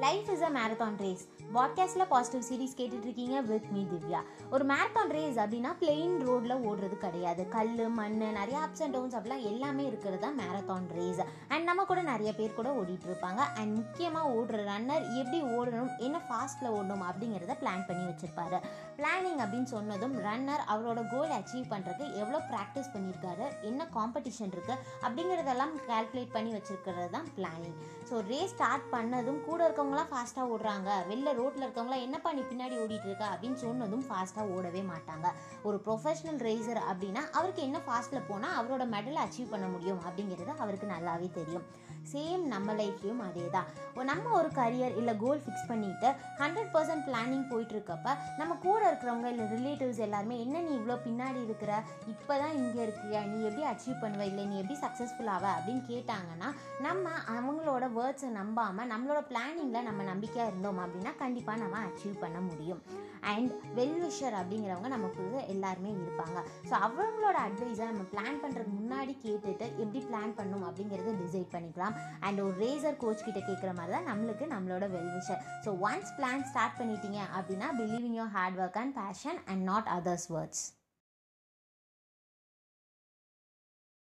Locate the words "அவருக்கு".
37.32-37.62, 40.58-40.86